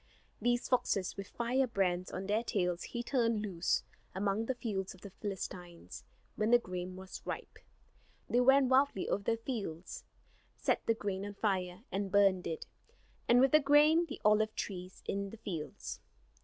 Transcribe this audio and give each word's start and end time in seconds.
These 0.41 0.67
foxes 0.67 1.15
with 1.15 1.27
firebrands 1.27 2.09
on 2.09 2.25
their 2.25 2.43
tails 2.43 2.81
he 2.85 3.03
turned 3.03 3.43
loose 3.43 3.83
among 4.15 4.47
the 4.47 4.55
fields 4.55 4.95
of 4.95 5.01
the 5.01 5.11
Philistines 5.11 6.03
when 6.35 6.49
the 6.49 6.57
grain 6.57 6.95
was 6.95 7.21
ripe. 7.23 7.59
They 8.27 8.39
ran 8.41 8.67
wildly 8.67 9.07
over 9.07 9.25
the 9.25 9.37
fields, 9.37 10.03
set 10.57 10.83
the 10.87 10.95
grain 10.95 11.23
on 11.23 11.35
fire, 11.35 11.83
and 11.91 12.11
burned 12.11 12.47
it; 12.47 12.65
and 13.27 13.39
with 13.39 13.51
the 13.51 13.59
grain 13.59 14.07
the 14.07 14.19
olive 14.25 14.55
trees 14.55 15.03
in 15.05 15.29
the 15.29 15.37
fields. 15.37 15.99